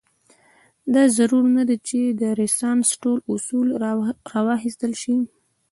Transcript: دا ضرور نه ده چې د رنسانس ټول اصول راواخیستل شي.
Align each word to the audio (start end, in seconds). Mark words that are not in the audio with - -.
دا 0.93 1.03
ضرور 1.17 1.43
نه 1.57 1.63
ده 1.69 1.75
چې 1.87 1.99
د 2.19 2.21
رنسانس 2.39 2.87
ټول 3.01 3.19
اصول 3.33 3.67
راواخیستل 4.35 4.91
شي. 5.01 5.15